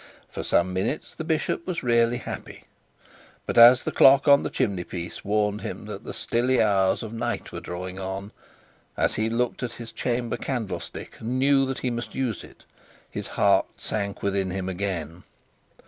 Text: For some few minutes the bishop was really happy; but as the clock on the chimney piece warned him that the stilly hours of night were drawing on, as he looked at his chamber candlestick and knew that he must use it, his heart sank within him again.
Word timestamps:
For 0.31 0.41
some 0.41 0.65
few 0.73 0.83
minutes 0.83 1.13
the 1.13 1.23
bishop 1.23 1.67
was 1.67 1.83
really 1.83 2.17
happy; 2.17 2.63
but 3.45 3.55
as 3.55 3.83
the 3.83 3.91
clock 3.91 4.27
on 4.27 4.41
the 4.41 4.49
chimney 4.49 4.83
piece 4.83 5.23
warned 5.23 5.61
him 5.61 5.85
that 5.85 6.05
the 6.05 6.11
stilly 6.11 6.59
hours 6.59 7.03
of 7.03 7.13
night 7.13 7.51
were 7.51 7.59
drawing 7.59 7.99
on, 7.99 8.31
as 8.97 9.13
he 9.13 9.29
looked 9.29 9.61
at 9.61 9.73
his 9.73 9.91
chamber 9.91 10.37
candlestick 10.37 11.19
and 11.19 11.37
knew 11.37 11.67
that 11.67 11.77
he 11.81 11.91
must 11.91 12.15
use 12.15 12.43
it, 12.43 12.65
his 13.11 13.27
heart 13.27 13.67
sank 13.77 14.23
within 14.23 14.49
him 14.49 14.67
again. 14.67 15.21